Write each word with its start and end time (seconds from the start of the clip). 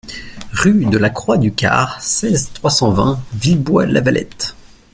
Rue 0.51 0.85
de 0.85 0.97
la 0.97 1.11
Croix 1.11 1.37
de 1.37 1.49
Quart, 1.49 2.01
seize, 2.01 2.49
trois 2.53 2.71
cent 2.71 2.89
vingt 2.89 3.21
Villebois-Lavalette 3.35 4.55